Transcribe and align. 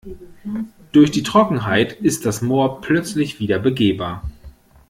Durch 0.93 1.11
die 1.11 1.21
Trockenheit 1.21 1.93
ist 1.93 2.25
das 2.25 2.41
Moor 2.41 2.81
plötzlich 2.81 3.39
wieder 3.39 3.59
begehbar. 3.59 4.23